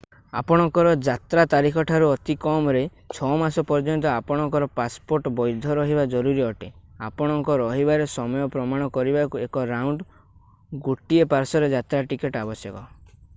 ଆପଣଙ୍କର 0.39 0.91
ଯାତ୍ରା 1.07 1.41
ତାରିଖଠାରୁ 1.53 2.07
ଅତି 2.13 2.35
କମରେ 2.45 2.79
6 3.17 3.27
ମାସ 3.43 3.63
ପର୍ଯ୍ୟନ୍ତ 3.73 4.13
ଆପଣଙ୍କର 4.23 4.69
ପାସପୋର୍ଟ 4.79 5.33
ବୈଧ 5.41 5.75
ରହିବା 5.81 6.07
ଜରୁରୀ 6.15 6.45
ଅଟେ 6.49 6.71
ଆପଣଙ୍କ 7.11 7.59
ରହିବାର 7.65 8.09
ସମୟ 8.17 8.49
ପ୍ରମାଣ 8.59 8.89
କରିବାକୁ 8.99 9.43
ଏକ 9.47 9.67
ରାଉଣ୍ଡ 9.75 10.09
/ 10.15 10.85
ଗୋଟିଏ 10.89 11.29
ପାର୍ଶ୍ଵର 11.35 11.71
ଯାତ୍ରା 11.79 12.01
ଟିକେଟ୍ 12.15 12.41
ଆବଶ୍ୟକ 12.45 12.87